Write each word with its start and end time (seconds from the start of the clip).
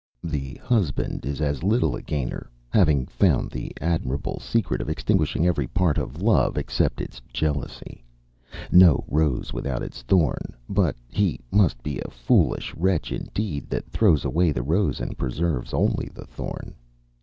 The 0.23 0.55
husband 0.63 1.27
is 1.27 1.41
as 1.41 1.61
little 1.61 1.95
a 1.95 2.01
gainer, 2.01 2.49
having 2.69 3.05
found 3.05 3.51
the 3.51 3.71
admirable 3.79 4.39
secret 4.39 4.81
of 4.81 4.89
extinguishing 4.89 5.45
every 5.45 5.67
part 5.67 5.99
of 5.99 6.23
love, 6.23 6.57
except 6.57 6.99
its 7.01 7.21
jealousy. 7.31 8.03
No 8.71 9.03
rose 9.07 9.53
without 9.53 9.83
its 9.83 10.01
thorn; 10.01 10.55
but 10.67 10.95
he 11.07 11.39
must 11.51 11.83
be 11.83 11.99
a 11.99 12.09
foolish 12.09 12.73
wretch 12.73 13.11
indeed, 13.11 13.69
that 13.69 13.91
throws 13.91 14.25
away 14.25 14.51
the 14.51 14.63
rose 14.63 14.99
and 14.99 15.19
preserves 15.19 15.71
only 15.71 16.09
the 16.11 16.25
thorn. 16.25 16.73